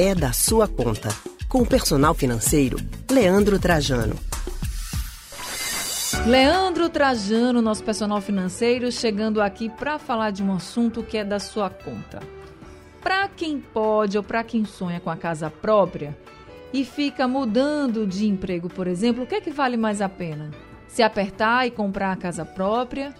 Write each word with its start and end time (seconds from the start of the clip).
é 0.00 0.14
da 0.14 0.32
sua 0.32 0.68
conta. 0.68 1.08
Com 1.48 1.62
o 1.62 1.66
personal 1.66 2.14
financeiro, 2.14 2.78
Leandro 3.10 3.58
Trajano. 3.58 4.14
Leandro 6.24 6.88
Trajano, 6.88 7.60
nosso 7.60 7.82
personal 7.82 8.20
financeiro, 8.20 8.92
chegando 8.92 9.42
aqui 9.42 9.68
para 9.68 9.98
falar 9.98 10.30
de 10.30 10.40
um 10.40 10.54
assunto 10.54 11.02
que 11.02 11.18
é 11.18 11.24
da 11.24 11.40
sua 11.40 11.68
conta. 11.68 12.20
Para 13.02 13.26
quem 13.26 13.58
pode 13.58 14.16
ou 14.16 14.22
para 14.22 14.44
quem 14.44 14.64
sonha 14.64 15.00
com 15.00 15.10
a 15.10 15.16
casa 15.16 15.50
própria 15.50 16.16
e 16.72 16.84
fica 16.84 17.26
mudando 17.26 18.06
de 18.06 18.28
emprego, 18.28 18.68
por 18.68 18.86
exemplo, 18.86 19.24
o 19.24 19.26
que 19.26 19.34
é 19.34 19.40
que 19.40 19.50
vale 19.50 19.76
mais 19.76 20.00
a 20.00 20.08
pena? 20.08 20.52
Se 20.86 21.02
apertar 21.02 21.66
e 21.66 21.72
comprar 21.72 22.12
a 22.12 22.16
casa 22.16 22.44
própria 22.44 23.12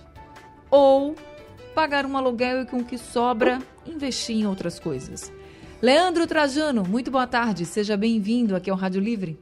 ou 0.71 1.17
pagar 1.75 2.07
um 2.07 2.17
aluguel 2.17 2.63
e 2.63 2.67
com 2.67 2.77
o 2.77 2.85
que 2.85 2.97
sobra 2.97 3.59
investir 3.85 4.37
em 4.37 4.47
outras 4.47 4.79
coisas? 4.79 5.37
Leandro 5.81 6.27
Trajano, 6.27 6.83
muito 6.83 7.09
boa 7.09 7.25
tarde, 7.25 7.65
seja 7.65 7.97
bem-vindo 7.97 8.57
aqui 8.57 8.69
ao 8.69 8.77
Rádio 8.77 9.01
Livre. 9.01 9.39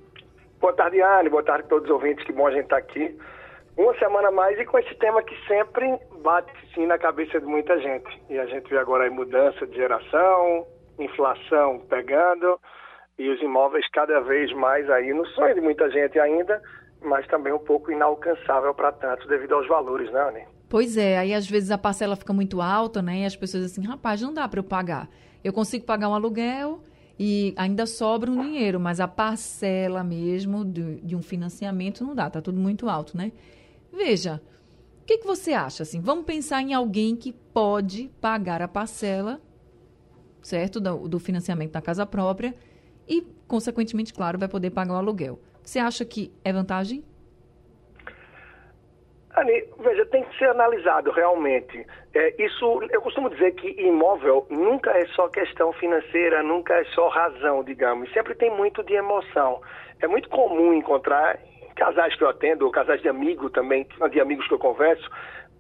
Boa 0.61 0.75
tarde, 0.75 1.01
Anne, 1.01 1.31
boa 1.31 1.43
tarde 1.43 1.65
a 1.65 1.69
todos 1.69 1.89
os 1.89 1.95
ouvintes, 1.95 2.27
que 2.27 2.33
bom 2.33 2.47
a 2.47 2.51
gente 2.51 2.65
estar 2.65 2.77
tá 2.77 2.83
aqui. 2.83 3.17
Uma 3.75 3.99
semana 3.99 4.29
a 4.29 4.31
mais 4.31 4.59
e 4.59 4.67
com 4.67 4.79
esse 4.79 4.95
tema 4.97 5.23
que 5.23 5.35
sempre 5.49 5.99
bate 6.23 6.53
sim 6.75 6.85
na 6.85 6.99
cabeça 6.99 7.41
de 7.41 7.47
muita 7.47 7.81
gente. 7.81 8.23
E 8.29 8.39
a 8.39 8.45
gente 8.45 8.69
vê 8.69 8.77
agora 8.77 9.07
a 9.07 9.11
mudança 9.11 9.67
de 9.67 9.77
geração, 9.77 10.67
inflação 10.99 11.81
pegando 11.89 12.61
e 13.19 13.31
os 13.31 13.41
imóveis 13.41 13.89
cada 13.91 14.21
vez 14.21 14.53
mais 14.53 14.91
aí 14.91 15.15
no 15.15 15.25
sonho 15.29 15.55
de 15.55 15.63
muita 15.63 15.91
gente 15.91 16.19
ainda, 16.19 16.61
mas 17.01 17.27
também 17.29 17.55
um 17.55 17.59
pouco 17.59 17.91
inalcançável 17.91 18.75
para 18.75 18.93
tantos 18.93 19.27
devido 19.27 19.55
aos 19.55 19.67
valores, 19.67 20.13
né, 20.13 20.29
Anne? 20.29 20.45
Pois 20.69 20.99
é, 20.99 21.17
aí 21.17 21.33
às 21.33 21.49
vezes 21.49 21.71
a 21.71 21.79
parcela 21.79 22.15
fica 22.15 22.35
muito 22.35 22.61
alta, 22.61 23.01
né? 23.01 23.21
E 23.21 23.25
as 23.25 23.37
pessoas 23.37 23.65
assim, 23.65 23.87
rapaz, 23.87 24.21
não 24.21 24.35
dá 24.35 24.47
para 24.47 24.61
eu 24.61 24.65
pagar. 24.65 25.09
Eu 25.47 25.53
consigo 25.53 25.85
pagar 25.85 26.09
um 26.09 26.15
aluguel 26.15 26.83
e 27.17 27.55
ainda 27.57 27.87
sobra 27.87 28.29
um 28.29 28.43
dinheiro, 28.43 28.81
mas 28.81 28.99
a 28.99 29.07
parcela 29.07 30.03
mesmo 30.03 30.65
de, 30.65 30.97
de 30.97 31.15
um 31.15 31.23
financiamento 31.23 32.03
não 32.03 32.17
dá, 32.17 32.29
tá 32.29 32.43
tudo 32.43 32.59
muito 32.59 32.89
alto, 32.89 33.17
né? 33.17 33.31
Veja, 33.93 34.43
o 35.03 35.05
que, 35.07 35.19
que 35.19 35.27
você 35.27 35.53
acha? 35.53 35.85
Assim, 35.85 36.01
vamos 36.01 36.25
pensar 36.25 36.61
em 36.63 36.75
alguém 36.75 37.15
que 37.15 37.33
pode 37.33 38.11
pagar 38.21 38.61
a 38.61 38.67
parcela, 38.67 39.41
certo, 40.43 40.81
do, 40.81 41.07
do 41.07 41.21
financiamento 41.21 41.71
da 41.71 41.81
casa 41.81 42.05
própria 42.05 42.53
e, 43.07 43.25
consequentemente, 43.47 44.13
claro, 44.13 44.41
vai 44.41 44.49
poder 44.49 44.71
pagar 44.71 44.95
o 44.95 44.97
aluguel. 44.97 45.39
Você 45.63 45.79
acha 45.79 46.05
que 46.05 46.33
é 46.43 46.53
vantagem? 46.53 47.05
Ani, 49.37 49.65
veja, 49.81 50.07
tem 50.07 50.25
que 50.25 50.39
ser 50.39 50.49
analisado 50.49 51.11
realmente. 51.11 51.87
É, 52.15 52.43
isso, 52.43 52.83
eu 52.91 53.03
costumo 53.03 53.29
dizer 53.29 53.53
que 53.53 53.69
imóvel 53.83 54.47
nunca 54.49 54.91
é 54.91 55.05
só 55.09 55.29
questão 55.29 55.75
financeira, 55.75 56.43
nunca 56.43 56.73
é 56.75 56.85
só 56.87 57.09
razão, 57.09 57.63
digamos. 57.63 58.11
Sempre 58.15 58.35
tem 58.35 58.51
muito 58.51 58.83
de 58.83 58.95
emoção. 58.95 59.61
É 60.01 60.07
muito 60.07 60.31
comum 60.31 60.73
encontrar 60.73 61.39
casais 61.77 62.17
que 62.17 62.25
eu 62.25 62.31
atendo, 62.31 62.71
casais 62.71 63.03
de 63.03 63.09
amigo 63.11 63.51
também, 63.51 63.87
de 64.11 64.21
amigos 64.21 64.49
que 64.49 64.55
eu 64.55 64.59
converso, 64.59 65.07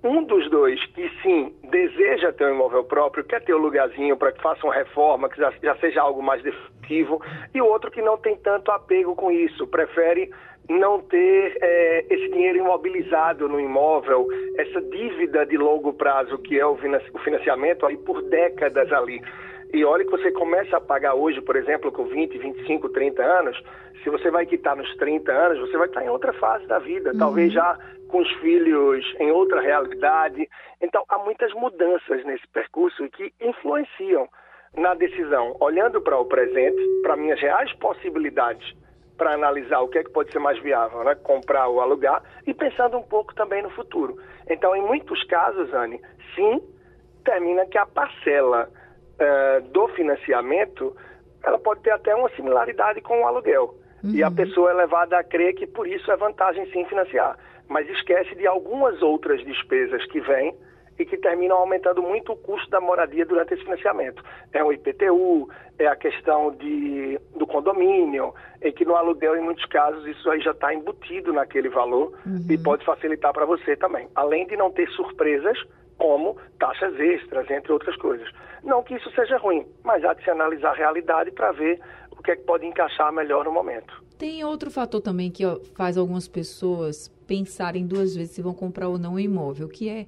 um 0.02 0.22
dos 0.22 0.48
dois 0.50 0.82
que 0.86 1.10
sim 1.22 1.54
deseja 1.70 2.32
ter 2.32 2.46
um 2.46 2.54
imóvel 2.54 2.84
próprio, 2.84 3.24
quer 3.24 3.42
ter 3.42 3.54
um 3.54 3.58
lugarzinho 3.58 4.16
para 4.16 4.32
que 4.32 4.40
faça 4.40 4.64
uma 4.64 4.74
reforma, 4.74 5.28
que 5.28 5.36
já, 5.36 5.52
já 5.62 5.76
seja 5.76 6.00
algo 6.00 6.22
mais 6.22 6.42
definitivo, 6.42 7.20
e 7.52 7.60
o 7.60 7.66
outro 7.66 7.90
que 7.90 8.00
não 8.00 8.16
tem 8.16 8.36
tanto 8.36 8.70
apego 8.70 9.14
com 9.14 9.30
isso, 9.30 9.66
prefere 9.66 10.30
não 10.68 11.00
ter 11.00 11.56
é, 11.60 12.06
esse 12.10 12.28
dinheiro 12.28 12.58
imobilizado 12.58 13.48
no 13.48 13.60
imóvel, 13.60 14.26
essa 14.56 14.80
dívida 14.80 15.46
de 15.46 15.56
longo 15.56 15.92
prazo 15.92 16.38
que 16.38 16.58
é 16.58 16.66
o 16.66 16.76
financiamento 16.76 17.86
aí 17.86 17.96
por 17.96 18.22
décadas 18.22 18.90
ali. 18.92 19.20
E 19.72 19.84
olha 19.84 20.04
que 20.04 20.10
você 20.10 20.30
começa 20.32 20.76
a 20.76 20.80
pagar 20.80 21.14
hoje, 21.14 21.40
por 21.40 21.56
exemplo, 21.56 21.92
com 21.92 22.04
20, 22.04 22.38
25, 22.38 22.88
30 22.88 23.22
anos, 23.22 23.62
se 24.02 24.10
você 24.10 24.30
vai 24.30 24.46
quitar 24.46 24.76
nos 24.76 24.94
30 24.96 25.32
anos, 25.32 25.58
você 25.58 25.76
vai 25.76 25.88
estar 25.88 26.04
em 26.04 26.08
outra 26.08 26.32
fase 26.34 26.66
da 26.66 26.78
vida, 26.78 27.10
uhum. 27.12 27.18
talvez 27.18 27.52
já 27.52 27.76
com 28.08 28.18
os 28.18 28.30
filhos 28.34 29.04
em 29.18 29.30
outra 29.32 29.60
realidade. 29.60 30.48
Então, 30.80 31.04
há 31.08 31.18
muitas 31.18 31.52
mudanças 31.54 32.24
nesse 32.24 32.46
percurso 32.48 33.08
que 33.10 33.32
influenciam 33.40 34.28
na 34.76 34.94
decisão, 34.94 35.56
olhando 35.60 36.00
para 36.00 36.18
o 36.18 36.24
presente, 36.24 36.80
para 37.02 37.16
minhas 37.16 37.40
reais 37.40 37.72
possibilidades 37.74 38.74
para 39.16 39.32
analisar 39.32 39.80
o 39.80 39.88
que 39.88 39.98
é 39.98 40.04
que 40.04 40.10
pode 40.10 40.30
ser 40.30 40.38
mais 40.38 40.60
viável, 40.62 41.04
né? 41.04 41.14
comprar 41.14 41.68
ou 41.68 41.80
alugar, 41.80 42.22
e 42.46 42.52
pensando 42.52 42.96
um 42.98 43.02
pouco 43.02 43.34
também 43.34 43.62
no 43.62 43.70
futuro. 43.70 44.18
Então, 44.48 44.74
em 44.76 44.82
muitos 44.82 45.22
casos, 45.24 45.72
Anne, 45.72 46.00
sim, 46.34 46.62
termina 47.24 47.66
que 47.66 47.78
a 47.78 47.86
parcela 47.86 48.68
uh, 48.68 49.68
do 49.68 49.88
financiamento 49.88 50.96
ela 51.42 51.58
pode 51.58 51.80
ter 51.80 51.90
até 51.90 52.14
uma 52.14 52.28
similaridade 52.30 53.00
com 53.00 53.22
o 53.22 53.26
aluguel. 53.26 53.74
Uhum. 54.02 54.10
E 54.10 54.22
a 54.22 54.28
uhum. 54.28 54.34
pessoa 54.34 54.70
é 54.70 54.74
levada 54.74 55.18
a 55.18 55.24
crer 55.24 55.54
que 55.54 55.66
por 55.66 55.86
isso 55.86 56.10
é 56.10 56.16
vantagem 56.16 56.66
sim 56.72 56.84
financiar. 56.86 57.38
Mas 57.68 57.88
esquece 57.88 58.34
de 58.34 58.46
algumas 58.46 59.00
outras 59.02 59.44
despesas 59.44 60.04
que 60.06 60.20
vêm 60.20 60.54
e 60.98 61.04
que 61.04 61.16
terminam 61.16 61.56
aumentando 61.58 62.02
muito 62.02 62.32
o 62.32 62.36
custo 62.36 62.70
da 62.70 62.80
moradia 62.80 63.24
durante 63.24 63.54
esse 63.54 63.62
financiamento. 63.62 64.22
É 64.52 64.62
o 64.64 64.72
IPTU, 64.72 65.48
é 65.78 65.86
a 65.86 65.96
questão 65.96 66.50
de, 66.52 67.20
do 67.36 67.46
condomínio, 67.46 68.34
em 68.62 68.72
que 68.72 68.84
no 68.84 68.96
aluguel, 68.96 69.36
em 69.36 69.42
muitos 69.42 69.64
casos, 69.66 70.06
isso 70.06 70.30
aí 70.30 70.40
já 70.40 70.52
está 70.52 70.72
embutido 70.74 71.32
naquele 71.32 71.68
valor 71.68 72.12
uhum. 72.26 72.46
e 72.48 72.56
pode 72.58 72.84
facilitar 72.84 73.32
para 73.32 73.44
você 73.44 73.76
também. 73.76 74.08
Além 74.14 74.46
de 74.46 74.56
não 74.56 74.70
ter 74.70 74.88
surpresas, 74.90 75.58
como 75.98 76.36
taxas 76.58 76.98
extras, 76.98 77.50
entre 77.50 77.72
outras 77.72 77.96
coisas. 77.96 78.28
Não 78.62 78.82
que 78.82 78.94
isso 78.94 79.10
seja 79.12 79.38
ruim, 79.38 79.66
mas 79.84 80.04
há 80.04 80.14
de 80.14 80.22
se 80.22 80.30
analisar 80.30 80.70
a 80.70 80.74
realidade 80.74 81.30
para 81.30 81.52
ver 81.52 81.80
o 82.10 82.22
que 82.22 82.30
é 82.30 82.36
que 82.36 82.42
pode 82.42 82.66
encaixar 82.66 83.12
melhor 83.12 83.44
no 83.44 83.52
momento. 83.52 84.04
Tem 84.18 84.42
outro 84.44 84.70
fator 84.70 85.00
também 85.00 85.30
que 85.30 85.42
faz 85.74 85.96
algumas 85.98 86.26
pessoas 86.26 87.08
pensarem 87.26 87.86
duas 87.86 88.16
vezes 88.16 88.34
se 88.34 88.42
vão 88.42 88.54
comprar 88.54 88.88
ou 88.88 88.98
não 88.98 89.14
um 89.14 89.18
imóvel, 89.18 89.68
que 89.68 89.88
é 89.88 90.06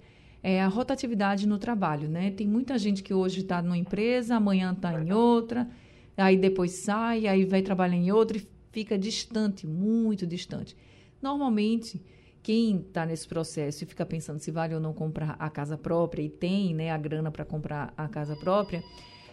é 0.49 0.63
a 0.63 0.67
rotatividade 0.67 1.47
no 1.47 1.59
trabalho, 1.59 2.09
né? 2.09 2.31
Tem 2.31 2.47
muita 2.47 2.79
gente 2.79 3.03
que 3.03 3.13
hoje 3.13 3.41
está 3.41 3.61
numa 3.61 3.77
empresa, 3.77 4.37
amanhã 4.37 4.73
está 4.73 4.99
em 4.99 5.13
outra, 5.13 5.69
aí 6.17 6.39
depois 6.39 6.83
sai, 6.85 7.27
aí 7.27 7.45
vai 7.45 7.61
trabalhar 7.61 7.97
em 7.97 8.11
outra 8.11 8.39
e 8.39 8.49
fica 8.73 8.99
distante, 8.99 9.67
muito 9.67 10.27
distante. 10.27 10.75
Normalmente, 11.21 12.03
quem 12.43 12.79
está 12.79 13.05
nesse 13.05 13.29
processo 13.29 13.85
e 13.85 13.87
fica 13.87 14.07
pensando 14.07 14.39
se 14.39 14.51
vale 14.51 14.75
ou 14.75 14.81
não 14.81 14.95
comprar 14.95 15.37
a 15.39 15.51
casa 15.51 15.77
própria 15.77 16.23
e 16.23 16.31
tem 16.31 16.75
né, 16.75 16.91
a 16.91 16.97
grana 16.97 17.31
para 17.31 17.45
comprar 17.45 17.93
a 17.95 18.09
casa 18.09 18.35
própria, 18.35 18.83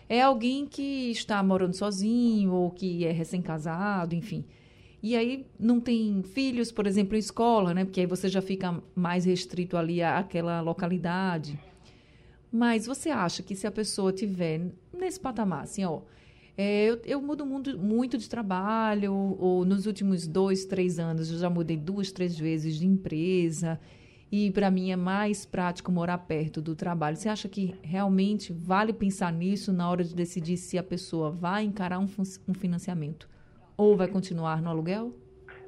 é 0.10 0.22
alguém 0.22 0.66
que 0.66 1.12
está 1.12 1.42
morando 1.42 1.78
sozinho 1.78 2.52
ou 2.52 2.70
que 2.72 3.06
é 3.06 3.12
recém-casado, 3.12 4.14
enfim 4.14 4.44
e 5.06 5.16
aí 5.16 5.46
não 5.60 5.80
tem 5.80 6.24
filhos, 6.24 6.72
por 6.72 6.88
exemplo, 6.88 7.16
em 7.16 7.20
escola, 7.20 7.76
né? 7.76 7.86
Porque 7.86 8.00
aí 8.00 8.08
você 8.08 8.28
já 8.28 8.42
fica 8.42 8.82
mais 8.96 9.24
restrito 9.24 9.78
ali 9.78 10.02
àquela 10.02 10.62
localidade. 10.62 11.60
Mas 12.52 12.88
você 12.88 13.12
acha 13.12 13.44
que 13.44 13.56
se 13.56 13.68
a 13.68 13.72
pessoa 13.72 14.12
tiver 14.12 14.72
nesse 14.92 15.20
patamar, 15.20 15.62
assim, 15.62 15.86
ó, 15.86 16.02
é, 16.58 16.86
eu, 16.86 17.00
eu, 17.06 17.22
mudo 17.22 17.46
muito, 17.46 17.78
muito 17.78 18.18
de 18.18 18.28
trabalho, 18.28 19.14
ou 19.14 19.64
nos 19.64 19.86
últimos 19.86 20.26
dois, 20.26 20.66
três 20.66 20.98
anos 20.98 21.30
eu 21.30 21.38
já 21.38 21.52
mudei 21.52 21.78
duas, 21.78 22.12
três 22.12 22.36
vezes 22.36 22.76
de 22.76 22.88
empresa, 22.88 23.80
e 24.32 24.50
para 24.50 24.72
mim 24.72 24.90
é 24.90 24.96
mais 24.96 25.46
prático 25.46 25.92
morar 25.92 26.18
perto 26.18 26.64
do 26.64 26.76
trabalho. 26.76 27.16
Você 27.16 27.30
acha 27.30 27.48
que 27.48 27.76
realmente 27.84 28.52
vale 28.52 28.92
pensar 28.92 29.32
nisso 29.32 29.72
na 29.72 29.88
hora 29.88 30.04
de 30.04 30.16
decidir 30.16 30.58
se 30.58 30.80
a 30.80 30.84
pessoa 30.84 31.30
vai 31.30 31.64
encarar 31.64 32.00
um, 32.00 32.08
um 32.48 32.54
financiamento? 32.56 33.35
Ou 33.78 33.96
vai 33.96 34.08
continuar 34.08 34.62
no 34.62 34.70
aluguel? 34.70 35.14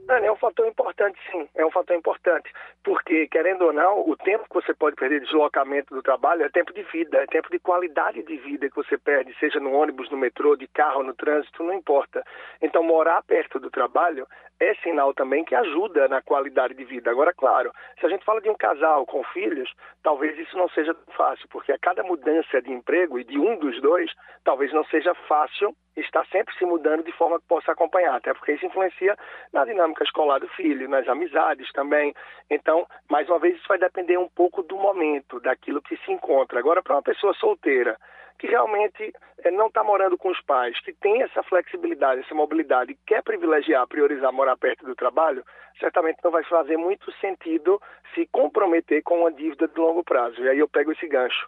É 0.09 0.31
um 0.31 0.37
fator 0.37 0.65
importante, 0.65 1.19
sim. 1.29 1.49
É 1.53 1.65
um 1.65 1.71
fator 1.71 1.93
importante. 1.95 2.49
Porque, 2.81 3.27
querendo 3.27 3.65
ou 3.65 3.73
não, 3.73 4.09
o 4.09 4.15
tempo 4.15 4.45
que 4.47 4.53
você 4.53 4.73
pode 4.73 4.95
perder 4.95 5.19
de 5.19 5.25
deslocamento 5.25 5.93
do 5.93 6.01
trabalho 6.01 6.45
é 6.45 6.49
tempo 6.49 6.73
de 6.73 6.81
vida, 6.83 7.17
é 7.17 7.25
tempo 7.25 7.49
de 7.51 7.59
qualidade 7.59 8.23
de 8.23 8.37
vida 8.37 8.69
que 8.69 8.75
você 8.75 8.97
perde, 8.97 9.35
seja 9.37 9.59
no 9.59 9.73
ônibus, 9.73 10.09
no 10.09 10.15
metrô, 10.15 10.55
de 10.55 10.65
carro, 10.67 11.03
no 11.03 11.13
trânsito, 11.13 11.61
não 11.61 11.73
importa. 11.73 12.23
Então, 12.61 12.81
morar 12.83 13.21
perto 13.23 13.59
do 13.59 13.69
trabalho 13.69 14.25
é 14.59 14.73
sinal 14.75 15.13
também 15.13 15.43
que 15.43 15.55
ajuda 15.55 16.07
na 16.07 16.21
qualidade 16.21 16.73
de 16.73 16.83
vida. 16.83 17.11
Agora, 17.11 17.33
claro, 17.33 17.71
se 17.99 18.05
a 18.05 18.09
gente 18.09 18.25
fala 18.25 18.41
de 18.41 18.49
um 18.49 18.55
casal 18.55 19.05
com 19.05 19.23
filhos, 19.25 19.71
talvez 20.03 20.37
isso 20.37 20.57
não 20.57 20.67
seja 20.69 20.95
fácil, 21.15 21.47
porque 21.49 21.71
a 21.71 21.77
cada 21.77 22.03
mudança 22.03 22.61
de 22.61 22.71
emprego 22.71 23.19
e 23.19 23.23
de 23.23 23.37
um 23.37 23.57
dos 23.57 23.79
dois, 23.81 24.11
talvez 24.43 24.73
não 24.73 24.83
seja 24.85 25.13
fácil 25.27 25.75
estar 25.95 26.25
sempre 26.27 26.55
se 26.55 26.65
mudando 26.65 27.03
de 27.03 27.11
forma 27.11 27.39
que 27.39 27.47
possa 27.47 27.71
acompanhar, 27.71 28.15
até 28.15 28.33
porque 28.33 28.53
isso 28.53 28.65
influencia 28.65 29.17
na 29.51 29.65
dinâmica 29.65 30.03
escolar 30.03 30.39
do 30.39 30.47
filho, 30.49 30.89
nas 30.89 31.07
amizades 31.07 31.71
também. 31.71 32.13
Então, 32.49 32.85
mais 33.09 33.27
uma 33.29 33.39
vez, 33.39 33.55
isso 33.55 33.67
vai 33.67 33.79
depender 33.79 34.17
um 34.17 34.29
pouco 34.29 34.61
do 34.63 34.77
momento, 34.77 35.39
daquilo 35.39 35.81
que 35.81 35.97
se 35.97 36.11
encontra. 36.11 36.59
Agora, 36.59 36.83
para 36.83 36.95
uma 36.95 37.01
pessoa 37.01 37.33
solteira, 37.33 37.97
que 38.37 38.47
realmente 38.47 39.13
é, 39.43 39.51
não 39.51 39.67
está 39.67 39.83
morando 39.83 40.17
com 40.17 40.29
os 40.29 40.41
pais, 40.41 40.79
que 40.81 40.93
tem 40.93 41.23
essa 41.23 41.41
flexibilidade, 41.43 42.21
essa 42.21 42.35
mobilidade, 42.35 42.97
quer 43.05 43.23
privilegiar, 43.23 43.87
priorizar 43.87 44.31
morar 44.31 44.57
perto 44.57 44.85
do 44.85 44.95
trabalho, 44.95 45.43
certamente 45.79 46.19
não 46.23 46.31
vai 46.31 46.43
fazer 46.43 46.77
muito 46.77 47.11
sentido 47.13 47.81
se 48.13 48.27
comprometer 48.27 49.01
com 49.03 49.21
uma 49.21 49.31
dívida 49.31 49.67
de 49.67 49.79
longo 49.79 50.03
prazo. 50.03 50.41
E 50.41 50.49
aí 50.49 50.59
eu 50.59 50.67
pego 50.67 50.91
esse 50.91 51.07
gancho. 51.07 51.47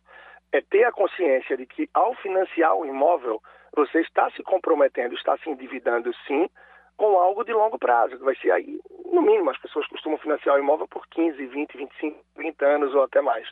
é 0.52 0.62
ter 0.62 0.84
a 0.84 0.92
consciência 0.92 1.56
de 1.56 1.66
que 1.66 1.88
ao 1.94 2.16
financiar 2.16 2.76
o 2.76 2.86
imóvel, 2.86 3.40
você 3.76 4.02
está 4.02 4.32
se 4.32 4.42
comprometendo, 4.42 5.14
está 5.14 5.38
se 5.38 5.50
endividando 5.50 6.12
sim, 6.26 6.50
com 6.98 7.18
algo 7.18 7.44
de 7.44 7.54
longo 7.54 7.78
prazo, 7.78 8.18
que 8.18 8.24
vai 8.24 8.36
ser 8.36 8.52
aí, 8.52 8.80
no 9.12 9.22
mínimo, 9.22 9.50
as 9.50 9.58
pessoas 9.58 9.88
costumam 9.88 10.18
financiar 10.18 10.56
o 10.56 10.60
imóvel 10.60 10.88
por 10.88 11.08
15, 11.08 11.46
20, 11.46 11.78
25, 11.78 12.20
30 12.36 12.66
anos 12.66 12.96
ou 12.96 13.04
até 13.04 13.22
mais. 13.22 13.48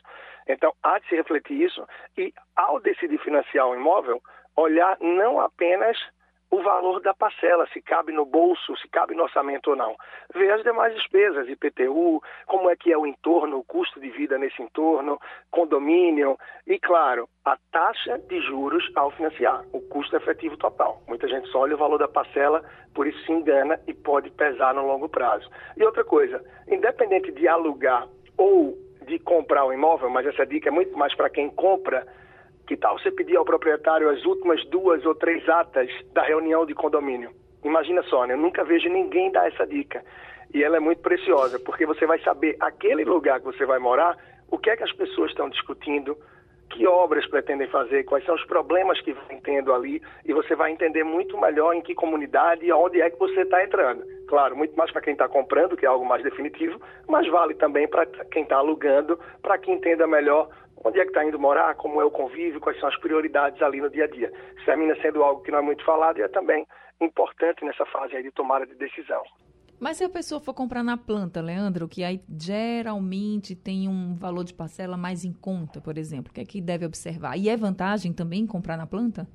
Então, 0.46 0.72
há 0.82 0.98
de 0.98 1.08
se 1.08 1.16
refletir 1.16 1.62
isso 1.62 1.86
e, 2.16 2.32
ao 2.56 2.80
decidir 2.80 3.18
financiar 3.18 3.66
o 3.66 3.74
imóvel, 3.74 4.22
olhar 4.56 4.96
não 5.00 5.40
apenas 5.40 5.96
o 6.50 6.62
valor 6.62 7.00
da 7.00 7.12
parcela, 7.12 7.66
se 7.72 7.80
cabe 7.82 8.12
no 8.12 8.24
bolso, 8.24 8.76
se 8.78 8.88
cabe 8.88 9.14
no 9.14 9.24
orçamento 9.24 9.70
ou 9.70 9.76
não. 9.76 9.94
Ver 10.34 10.50
as 10.52 10.62
demais 10.62 10.94
despesas, 10.94 11.48
IPTU, 11.48 12.22
como 12.46 12.70
é 12.70 12.76
que 12.76 12.92
é 12.92 12.96
o 12.96 13.06
entorno, 13.06 13.58
o 13.58 13.64
custo 13.64 14.00
de 14.00 14.08
vida 14.10 14.38
nesse 14.38 14.62
entorno, 14.62 15.20
condomínio 15.50 16.38
e, 16.66 16.78
claro, 16.78 17.28
a 17.44 17.56
taxa 17.70 18.18
de 18.18 18.40
juros 18.42 18.84
ao 18.94 19.10
financiar, 19.10 19.62
o 19.72 19.80
custo 19.88 20.16
efetivo 20.16 20.56
total. 20.56 21.02
Muita 21.06 21.28
gente 21.28 21.48
só 21.48 21.60
olha 21.60 21.74
o 21.74 21.78
valor 21.78 21.98
da 21.98 22.08
parcela, 22.08 22.64
por 22.94 23.06
isso 23.06 23.22
se 23.26 23.32
engana 23.32 23.78
e 23.86 23.92
pode 23.92 24.30
pesar 24.30 24.74
no 24.74 24.86
longo 24.86 25.08
prazo. 25.08 25.48
E 25.76 25.84
outra 25.84 26.04
coisa, 26.04 26.42
independente 26.66 27.30
de 27.32 27.46
alugar 27.46 28.08
ou 28.36 28.76
de 29.06 29.18
comprar 29.18 29.64
o 29.64 29.68
um 29.68 29.72
imóvel, 29.72 30.10
mas 30.10 30.26
essa 30.26 30.46
dica 30.46 30.68
é 30.68 30.72
muito 30.72 30.96
mais 30.96 31.14
para 31.14 31.30
quem 31.30 31.50
compra, 31.50 32.06
que 32.68 32.76
tal 32.76 32.98
você 32.98 33.10
pedir 33.10 33.34
ao 33.34 33.46
proprietário 33.46 34.10
as 34.10 34.22
últimas 34.26 34.62
duas 34.66 35.04
ou 35.06 35.14
três 35.14 35.48
atas 35.48 35.88
da 36.12 36.22
reunião 36.22 36.66
de 36.66 36.74
condomínio? 36.74 37.30
Imagina 37.64 38.02
só, 38.02 38.26
né? 38.26 38.34
eu 38.34 38.38
nunca 38.38 38.62
vejo 38.62 38.90
ninguém 38.90 39.32
dar 39.32 39.48
essa 39.48 39.66
dica. 39.66 40.04
E 40.52 40.62
ela 40.62 40.76
é 40.76 40.80
muito 40.80 41.00
preciosa, 41.00 41.58
porque 41.58 41.86
você 41.86 42.04
vai 42.06 42.20
saber 42.20 42.56
aquele 42.60 43.04
lugar 43.04 43.40
que 43.40 43.46
você 43.46 43.64
vai 43.64 43.78
morar, 43.78 44.16
o 44.50 44.58
que 44.58 44.68
é 44.68 44.76
que 44.76 44.84
as 44.84 44.92
pessoas 44.92 45.30
estão 45.30 45.48
discutindo, 45.48 46.16
que 46.70 46.86
obras 46.86 47.26
pretendem 47.26 47.66
fazer, 47.68 48.04
quais 48.04 48.24
são 48.26 48.34
os 48.34 48.44
problemas 48.44 49.00
que 49.00 49.14
vem 49.28 49.40
tendo 49.40 49.72
ali, 49.72 50.02
e 50.24 50.32
você 50.34 50.54
vai 50.54 50.70
entender 50.70 51.04
muito 51.04 51.40
melhor 51.40 51.72
em 51.72 51.80
que 51.80 51.94
comunidade 51.94 52.66
e 52.66 52.72
onde 52.72 53.00
é 53.00 53.08
que 53.08 53.18
você 53.18 53.40
está 53.40 53.64
entrando. 53.64 54.04
Claro, 54.26 54.54
muito 54.54 54.76
mais 54.76 54.90
para 54.90 55.00
quem 55.00 55.14
está 55.14 55.26
comprando, 55.26 55.76
que 55.76 55.86
é 55.86 55.88
algo 55.88 56.04
mais 56.04 56.22
definitivo, 56.22 56.78
mas 57.08 57.26
vale 57.28 57.54
também 57.54 57.88
para 57.88 58.04
quem 58.30 58.42
está 58.42 58.56
alugando, 58.56 59.18
para 59.42 59.56
que 59.56 59.70
entenda 59.70 60.06
melhor 60.06 60.50
onde 60.84 61.00
é 61.00 61.02
que 61.02 61.10
está 61.10 61.24
indo 61.24 61.38
morar, 61.38 61.74
como 61.74 62.00
é 62.00 62.04
o 62.04 62.10
convívio, 62.10 62.60
quais 62.60 62.78
são 62.80 62.88
as 62.88 62.96
prioridades 62.98 63.60
ali 63.62 63.80
no 63.80 63.90
dia 63.90 64.04
a 64.04 64.08
dia. 64.08 64.32
Isso 64.56 64.64
termina 64.64 64.96
sendo 65.00 65.22
algo 65.22 65.42
que 65.42 65.50
não 65.50 65.58
é 65.58 65.62
muito 65.62 65.84
falado 65.84 66.18
e 66.18 66.22
é 66.22 66.28
também 66.28 66.66
importante 67.00 67.64
nessa 67.64 67.86
fase 67.86 68.20
de 68.22 68.30
tomada 68.30 68.66
de 68.66 68.74
decisão. 68.74 69.22
Mas 69.80 69.98
se 69.98 70.04
a 70.04 70.08
pessoa 70.08 70.40
for 70.40 70.52
comprar 70.52 70.82
na 70.82 70.96
planta, 70.96 71.40
Leandro, 71.40 71.88
que 71.88 72.02
aí 72.02 72.20
geralmente 72.36 73.54
tem 73.54 73.88
um 73.88 74.16
valor 74.16 74.42
de 74.42 74.52
parcela 74.52 74.96
mais 74.96 75.24
em 75.24 75.32
conta, 75.32 75.80
por 75.80 75.96
exemplo, 75.96 76.30
o 76.30 76.34
que 76.34 76.40
é 76.40 76.44
que 76.44 76.60
deve 76.60 76.84
observar? 76.84 77.36
E 77.36 77.48
é 77.48 77.56
vantagem 77.56 78.12
também 78.12 78.44
comprar 78.44 78.76
na 78.76 78.88
planta? 78.88 79.28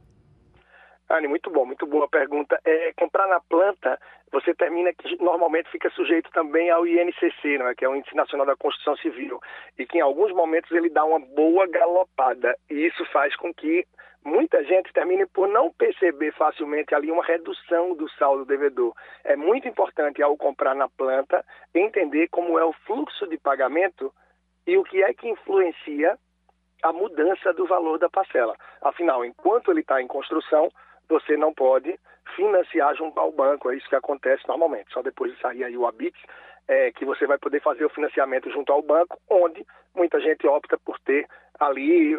Anne, 1.14 1.28
muito 1.28 1.52
bom, 1.52 1.64
muito 1.64 1.86
boa 1.86 2.08
pergunta. 2.10 2.60
É, 2.66 2.92
comprar 2.94 3.28
na 3.28 3.40
planta, 3.40 4.00
você 4.32 4.52
termina 4.56 4.92
que 4.94 5.16
normalmente 5.24 5.70
fica 5.70 5.88
sujeito 5.92 6.32
também 6.32 6.72
ao 6.72 6.88
INCC, 6.88 7.60
não 7.60 7.68
é? 7.68 7.76
que 7.76 7.86
é 7.86 7.90
o 7.90 7.96
Índice 7.96 8.16
Nacional 8.16 8.48
da 8.48 8.56
Construção 8.56 8.98
Civil, 8.98 9.40
e 9.78 9.86
que 9.86 10.00
em 10.00 10.02
alguns 10.02 10.34
momentos 10.34 10.72
ele 10.72 10.90
dá 10.90 11.06
uma 11.06 11.20
boa 11.20 11.68
galopada, 11.68 12.58
e 12.68 12.88
isso 12.88 13.06
faz 13.12 13.36
com 13.36 13.54
que 13.54 13.86
muita 14.26 14.64
gente 14.64 14.92
termine 14.92 15.28
por 15.28 15.48
não 15.48 15.72
perceber 15.72 16.32
facilmente 16.34 16.96
ali 16.96 17.12
uma 17.12 17.24
redução 17.24 17.94
do 17.94 18.10
saldo 18.14 18.44
devedor. 18.44 18.96
É 19.24 19.36
muito 19.36 19.68
importante, 19.68 20.24
ao 20.24 20.36
comprar 20.36 20.74
na 20.74 20.90
planta, 20.90 21.46
entender 21.76 22.28
como 22.30 22.58
é 22.58 22.66
o 22.66 22.74
fluxo 22.88 23.28
de 23.28 23.38
pagamento 23.38 24.12
e 24.66 24.78
o 24.78 24.84
que 24.84 25.04
é 25.04 25.14
que 25.14 25.30
influencia 25.30 26.18
a 26.82 26.92
mudança 26.92 27.54
do 27.54 27.68
valor 27.68 28.00
da 28.00 28.10
parcela. 28.10 28.56
Afinal, 28.82 29.24
enquanto 29.24 29.72
ele 29.72 29.82
está 29.82 30.02
em 30.02 30.08
construção, 30.08 30.70
você 31.08 31.38
não 31.38 31.54
pode 31.54 31.98
financiar 32.36 32.96
junto 32.96 33.20
ao 33.20 33.32
banco. 33.32 33.70
É 33.70 33.76
isso 33.76 33.90
que 33.90 33.96
acontece 33.96 34.48
normalmente. 34.48 34.92
Só 34.92 35.02
depois 35.02 35.34
de 35.34 35.42
sair 35.42 35.64
aí 35.64 35.78
o 35.78 35.86
ABIT, 35.86 36.18
é, 36.68 36.92
que 36.92 37.06
você 37.06 37.28
vai 37.28 37.38
poder 37.38 37.62
fazer 37.62 37.86
o 37.86 37.90
financiamento 37.90 38.50
junto 38.50 38.72
ao 38.72 38.82
banco, 38.82 39.20
onde 39.30 39.66
muita 39.96 40.20
gente 40.20 40.48
opta 40.48 40.78
por 40.78 41.00
ter 41.00 41.28
ali 41.60 42.16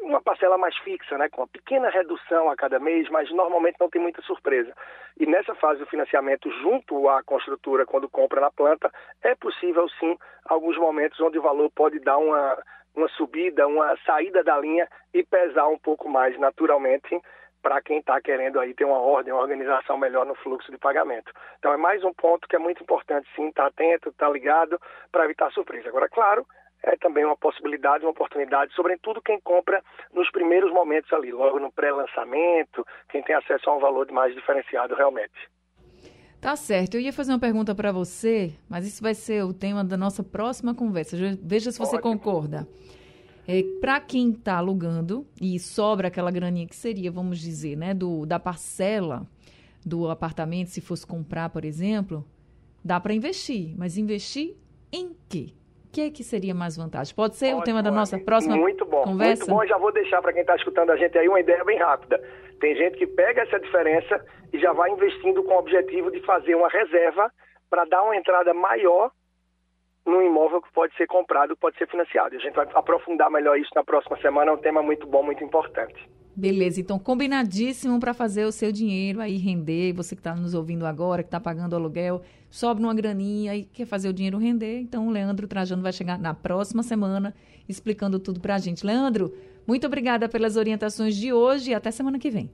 uma 0.00 0.22
parcela 0.22 0.56
mais 0.56 0.76
fixa, 0.78 1.18
né, 1.18 1.28
com 1.28 1.42
uma 1.42 1.48
pequena 1.48 1.90
redução 1.90 2.48
a 2.48 2.56
cada 2.56 2.78
mês, 2.78 3.08
mas 3.10 3.30
normalmente 3.30 3.76
não 3.80 3.90
tem 3.90 4.00
muita 4.00 4.22
surpresa. 4.22 4.72
E 5.18 5.26
nessa 5.26 5.54
fase 5.56 5.80
do 5.80 5.86
financiamento 5.86 6.50
junto 6.62 7.08
à 7.08 7.22
construtora, 7.22 7.84
quando 7.84 8.08
compra 8.08 8.40
na 8.40 8.50
planta, 8.50 8.90
é 9.22 9.34
possível 9.34 9.88
sim 10.00 10.16
alguns 10.44 10.78
momentos 10.78 11.20
onde 11.20 11.38
o 11.38 11.42
valor 11.42 11.70
pode 11.74 11.98
dar 11.98 12.16
uma, 12.18 12.56
uma 12.94 13.08
subida, 13.10 13.66
uma 13.66 13.96
saída 14.06 14.44
da 14.44 14.58
linha 14.58 14.88
e 15.12 15.24
pesar 15.24 15.68
um 15.68 15.78
pouco 15.78 16.08
mais 16.08 16.38
naturalmente 16.38 17.20
para 17.68 17.82
quem 17.82 17.98
está 17.98 18.18
querendo 18.18 18.58
aí 18.58 18.72
ter 18.72 18.86
uma 18.86 18.98
ordem, 18.98 19.30
uma 19.30 19.42
organização 19.42 19.98
melhor 19.98 20.24
no 20.24 20.34
fluxo 20.36 20.72
de 20.72 20.78
pagamento. 20.78 21.30
Então 21.58 21.70
é 21.70 21.76
mais 21.76 22.02
um 22.02 22.14
ponto 22.14 22.48
que 22.48 22.56
é 22.56 22.58
muito 22.58 22.82
importante, 22.82 23.28
sim, 23.36 23.48
estar 23.48 23.64
tá 23.64 23.68
atento, 23.68 24.08
estar 24.08 24.26
tá 24.26 24.32
ligado 24.32 24.80
para 25.12 25.26
evitar 25.26 25.52
surpresa. 25.52 25.86
Agora, 25.86 26.08
claro, 26.08 26.46
é 26.82 26.96
também 26.96 27.26
uma 27.26 27.36
possibilidade, 27.36 28.06
uma 28.06 28.12
oportunidade, 28.12 28.72
sobretudo 28.72 29.20
quem 29.20 29.38
compra 29.40 29.82
nos 30.14 30.30
primeiros 30.30 30.72
momentos 30.72 31.12
ali, 31.12 31.30
logo 31.30 31.60
no 31.60 31.70
pré-lançamento, 31.70 32.86
quem 33.10 33.22
tem 33.22 33.36
acesso 33.36 33.68
a 33.68 33.76
um 33.76 33.80
valor 33.80 34.10
mais 34.10 34.34
diferenciado 34.34 34.94
realmente. 34.94 35.50
Tá 36.40 36.56
certo. 36.56 36.94
Eu 36.94 37.02
ia 37.02 37.12
fazer 37.12 37.32
uma 37.32 37.38
pergunta 37.38 37.74
para 37.74 37.92
você, 37.92 38.54
mas 38.66 38.86
isso 38.86 39.02
vai 39.02 39.12
ser 39.12 39.44
o 39.44 39.52
tema 39.52 39.84
da 39.84 39.98
nossa 39.98 40.24
próxima 40.24 40.74
conversa. 40.74 41.18
Veja 41.42 41.70
se 41.70 41.78
você 41.78 41.96
Ótimo. 41.96 42.14
concorda. 42.14 42.66
É, 43.50 43.62
para 43.80 43.98
quem 43.98 44.32
está 44.32 44.58
alugando 44.58 45.26
e 45.40 45.58
sobra 45.58 46.08
aquela 46.08 46.30
graninha 46.30 46.66
que 46.66 46.76
seria, 46.76 47.10
vamos 47.10 47.38
dizer, 47.38 47.78
né, 47.78 47.94
do, 47.94 48.26
da 48.26 48.38
parcela 48.38 49.26
do 49.86 50.10
apartamento, 50.10 50.68
se 50.68 50.82
fosse 50.82 51.06
comprar, 51.06 51.48
por 51.48 51.64
exemplo, 51.64 52.22
dá 52.84 53.00
para 53.00 53.14
investir. 53.14 53.74
Mas 53.78 53.96
investir 53.96 54.54
em 54.92 55.16
quê? 55.30 55.54
O 55.86 55.90
que, 55.90 56.02
é 56.02 56.10
que 56.10 56.22
seria 56.22 56.54
mais 56.54 56.76
vantagem? 56.76 57.14
Pode 57.14 57.36
ser 57.36 57.46
Ótimo, 57.46 57.60
o 57.60 57.64
tema 57.64 57.82
da 57.82 57.90
nossa 57.90 58.18
próxima 58.18 58.54
muito 58.54 58.84
bom, 58.84 59.02
conversa? 59.04 59.46
Muito 59.46 59.62
bom, 59.62 59.66
já 59.66 59.78
vou 59.78 59.90
deixar 59.90 60.20
para 60.20 60.34
quem 60.34 60.42
está 60.42 60.54
escutando 60.54 60.90
a 60.90 60.96
gente 60.98 61.16
aí 61.16 61.26
uma 61.26 61.40
ideia 61.40 61.64
bem 61.64 61.78
rápida. 61.78 62.22
Tem 62.60 62.76
gente 62.76 62.98
que 62.98 63.06
pega 63.06 63.40
essa 63.40 63.58
diferença 63.58 64.22
e 64.52 64.58
já 64.58 64.74
vai 64.74 64.90
investindo 64.90 65.42
com 65.42 65.54
o 65.54 65.58
objetivo 65.58 66.10
de 66.10 66.20
fazer 66.20 66.54
uma 66.54 66.68
reserva 66.68 67.32
para 67.70 67.86
dar 67.86 68.02
uma 68.02 68.14
entrada 68.14 68.52
maior 68.52 69.10
no 70.08 70.22
imóvel 70.22 70.62
que 70.62 70.72
pode 70.72 70.96
ser 70.96 71.06
comprado, 71.06 71.56
pode 71.56 71.76
ser 71.76 71.86
financiado. 71.88 72.34
A 72.34 72.38
gente 72.38 72.54
vai 72.54 72.66
aprofundar 72.74 73.30
melhor 73.30 73.58
isso 73.58 73.70
na 73.74 73.84
próxima 73.84 74.16
semana, 74.18 74.50
é 74.50 74.54
um 74.54 74.58
tema 74.58 74.82
muito 74.82 75.06
bom, 75.06 75.22
muito 75.22 75.44
importante. 75.44 76.08
Beleza, 76.34 76.80
então 76.80 77.00
combinadíssimo 77.00 77.98
para 77.98 78.14
fazer 78.14 78.44
o 78.44 78.52
seu 78.52 78.70
dinheiro 78.70 79.20
aí 79.20 79.36
render. 79.36 79.92
Você 79.94 80.14
que 80.14 80.20
está 80.20 80.36
nos 80.36 80.54
ouvindo 80.54 80.86
agora, 80.86 81.22
que 81.22 81.26
está 81.26 81.40
pagando 81.40 81.74
aluguel, 81.74 82.22
sobe 82.48 82.80
uma 82.80 82.94
graninha 82.94 83.56
e 83.56 83.64
quer 83.64 83.86
fazer 83.86 84.08
o 84.08 84.12
dinheiro 84.12 84.38
render. 84.38 84.78
Então 84.78 85.08
o 85.08 85.10
Leandro 85.10 85.48
Trajano 85.48 85.82
vai 85.82 85.92
chegar 85.92 86.16
na 86.16 86.32
próxima 86.32 86.84
semana 86.84 87.34
explicando 87.68 88.20
tudo 88.20 88.40
para 88.40 88.54
a 88.54 88.58
gente. 88.58 88.86
Leandro, 88.86 89.32
muito 89.66 89.86
obrigada 89.86 90.28
pelas 90.28 90.56
orientações 90.56 91.16
de 91.16 91.32
hoje 91.32 91.72
e 91.72 91.74
até 91.74 91.90
semana 91.90 92.20
que 92.20 92.30
vem. 92.30 92.48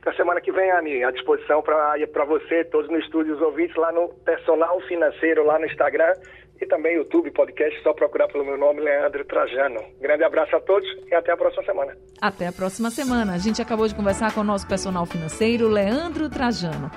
Até 0.00 0.16
semana 0.16 0.40
que 0.40 0.50
vem, 0.50 0.70
Ani, 0.70 1.04
à 1.04 1.10
disposição 1.10 1.62
para 1.62 2.24
você, 2.24 2.64
todos 2.64 2.88
no 2.88 2.98
estúdio, 2.98 3.34
os 3.34 3.42
ouvintes 3.42 3.76
lá 3.76 3.92
no 3.92 4.08
Personal 4.24 4.80
Financeiro, 4.82 5.44
lá 5.44 5.58
no 5.58 5.66
Instagram 5.66 6.12
e 6.60 6.66
também 6.66 6.96
YouTube, 6.96 7.30
podcast, 7.30 7.82
só 7.82 7.92
procurar 7.92 8.28
pelo 8.28 8.44
meu 8.44 8.56
nome, 8.56 8.80
Leandro 8.80 9.24
Trajano. 9.24 9.80
Grande 10.00 10.24
abraço 10.24 10.56
a 10.56 10.60
todos 10.60 10.88
e 11.10 11.14
até 11.14 11.32
a 11.32 11.36
próxima 11.36 11.64
semana. 11.64 11.96
Até 12.20 12.46
a 12.46 12.52
próxima 12.52 12.90
semana. 12.90 13.34
A 13.34 13.38
gente 13.38 13.60
acabou 13.60 13.86
de 13.86 13.94
conversar 13.94 14.32
com 14.34 14.40
o 14.40 14.44
nosso 14.44 14.66
personal 14.66 15.06
financeiro, 15.06 15.68
Leandro 15.68 16.28
Trajano. 16.30 16.90